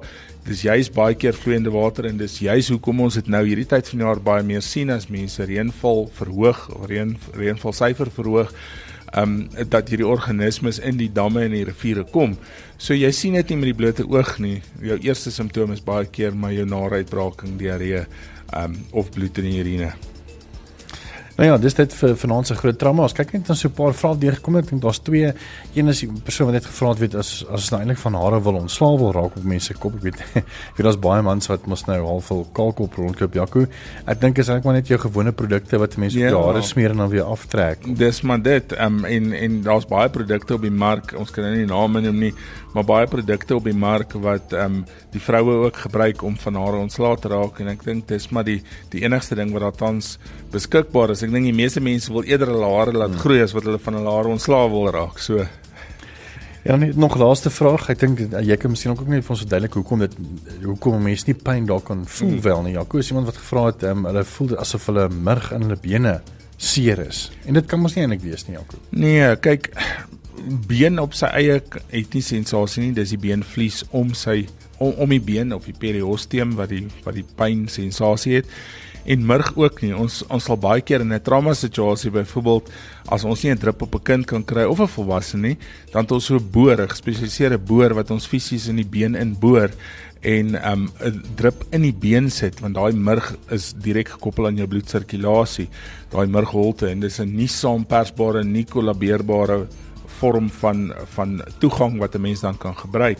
[0.45, 3.89] Dis juist baie keer vloeiende water en dis juist hoekom ons dit nou hierdie tyd
[3.89, 8.53] van die jaar baie meer sien as mense reënval verhoog, reën reënval syfer verhoog.
[9.17, 12.35] Um, dat hierdie organismes in die damme en die riviere kom.
[12.77, 14.59] So jy sien dit nie met die blote oog nie.
[14.85, 18.05] Jou eerste simptoom is baie keer maar jou naruitbraking, diarree,
[18.53, 19.93] ehm um, of bloed in die urine.
[21.39, 23.05] Nou ja, dis dit vir vanaand se groot trauma.
[23.07, 24.65] Ons kyk net dan so 'n paar vrae deurgekom het.
[24.65, 25.33] Ek dink daar's twee.
[25.75, 28.43] Een is die persoon wat net gevra het weet as as nou eintlik van hare
[28.43, 29.95] wil ontslaa wil raak op mense kop.
[29.95, 30.45] Ek weet ek
[30.77, 33.67] weet daar's baie mans wat mos nou half vol kalkop rondloop Jaco.
[34.07, 36.63] Ek dink is eintlik maar net jou gewone produkte wat mense ja, op die hare
[36.63, 37.87] smeer en dan weer aftrek.
[37.97, 38.73] Dis maar dit.
[38.73, 41.15] Ehm um, en en daar's baie produkte op die mark.
[41.15, 42.35] Ons kan nou nie name noem nie,
[42.75, 46.55] maar baie produkte op die mark wat ehm um, die vroue ook gebruik om van
[46.55, 49.79] hare ontslaa te raak en ek dink dis maar die die enigste ding wat daar
[49.87, 50.19] tans
[50.51, 51.28] beskikbaar is.
[51.29, 53.21] Ek dink die meeste mense wil eerder hulle hare laat hmm.
[53.21, 55.21] groei as wat hulle van hulle hare ontslaa wil raak.
[55.21, 55.45] So
[56.65, 57.87] Ja, net nog laaste vraag.
[57.93, 60.17] Ek dink jy kan miskien ook net vir ons verduidelik hoekom dit
[60.65, 62.43] hoekom mense nie pyn daar kan voel hmm.
[62.45, 62.73] wel nie.
[62.75, 66.15] Jaco, is iemand wat gevra het, um, hulle voel asof hulle murg in hulle bene
[66.57, 67.23] seer is.
[67.45, 68.81] En dit kan mos nie eintlik wees nie, Jaco.
[68.91, 69.71] Nee, kyk
[70.69, 72.97] been op sy eie het nie sensasie nie.
[72.97, 74.43] Dis die beenvlies om sy
[74.79, 78.59] om, om die been of die periosteum wat die wat die pyn sensasie het.
[79.09, 79.95] En murg ook nie.
[79.97, 82.71] Ons ons sal baie keer in 'n trauma situasie byvoorbeeld
[83.09, 85.57] as ons nie 'n drup op 'n kind kan kry of 'n volwasse nie,
[85.93, 89.15] dan het ons so 'n boor, 'n gespesialiseerde boor wat ons fisies in die been
[89.15, 89.71] inboor
[90.21, 94.57] en um 'n drup in die been sit want daai murg is direk gekoppel aan
[94.57, 95.69] jou bloedsirkulasie.
[96.11, 99.67] Daai murgholte en dis 'n nie saampersbare, nie kollabeerbare
[100.19, 103.19] vorm van van toegang wat 'n mens dan kan gebruik.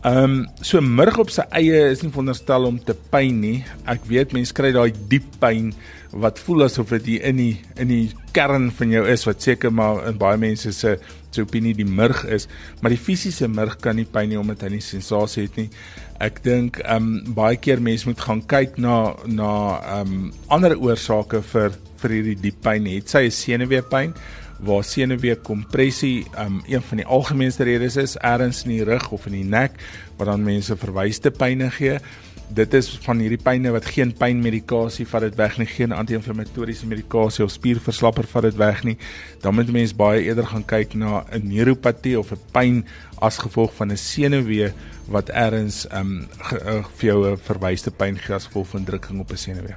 [0.00, 3.58] Ehm um, so murg op sy eie is nie veronderstel om te pyn nie.
[3.84, 5.74] Ek weet mense kry daai diep pyn
[6.22, 9.68] wat voel asof dit hier in die in die kern van jou is wat seker
[9.68, 10.94] maar in baie mense se
[11.30, 12.48] se opinie die murg is,
[12.80, 15.68] maar die fisiese murg kan nie pyn nie omdat hy nie sensasie het nie.
[16.16, 18.96] Ek dink ehm um, baie keer mense moet gaan kyk na
[19.28, 19.52] na
[19.98, 22.88] ehm um, ander oorsake vir vir hierdie diep pyn.
[22.88, 24.16] Het sy 'n senuweepyn
[24.64, 29.26] waar senuwee kompressie um, een van die algemeenste redes is ergens in die rug of
[29.26, 29.78] in die nek
[30.18, 31.98] wat dan mense verwyste pyne gee.
[32.50, 37.44] Dit is van hierdie pyne wat geen pynmedikasie vat dit weg nie, geen anti-inflammatoriese medikasie
[37.44, 38.96] of spierverslapper vat dit weg nie.
[39.40, 42.84] Dan moet mense baie eerder gaan kyk na 'n neuropatie of 'n pyn
[43.20, 44.72] as gevolg van 'n senuwee
[45.06, 46.28] wat ergens um,
[46.98, 49.76] vir jou 'n verwyste pyn gee as gevolg van drukking op 'n senuwee.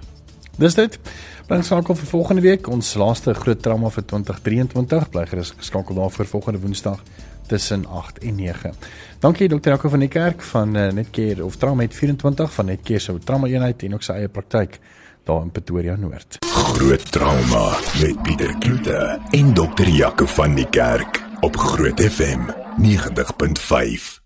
[0.57, 0.99] Dis dit.
[1.47, 5.09] Bring skakel vir volgende week ons laaste groot trauma vir 2023.
[5.09, 7.01] Bly gerus geskakel daar vir volgende Woensdag
[7.47, 8.73] tussen 8 en 9.
[9.19, 13.17] Dankie dokter Jaco van die kerk van uh, Netcare of Trauma 24 van Netcare se
[13.19, 14.79] trauma eenheid en ook sy eie praktyk
[15.27, 16.39] daar in Pretoria Noord.
[16.73, 17.67] Groot trauma
[17.99, 22.51] met Pieter Kloete en dokter Jaco van die kerk op Groot FM
[22.81, 24.22] 90.5.